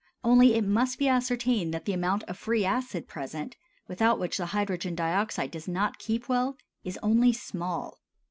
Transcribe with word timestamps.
Only 0.23 0.55
it 0.55 0.63
must 0.63 0.97
be 0.97 1.07
ascertained 1.07 1.75
that 1.75 1.85
the 1.85 1.93
amount 1.93 2.23
of 2.23 2.35
free 2.35 2.65
acid 2.65 3.07
present, 3.07 3.55
without 3.87 4.17
which 4.17 4.37
the 4.37 4.47
hydrogen 4.47 4.95
dioxide 4.95 5.51
does 5.51 5.67
not 5.67 5.99
keep 5.99 6.27
well, 6.27 6.57
is 6.83 6.97
only 7.03 7.33
small. 7.33 7.99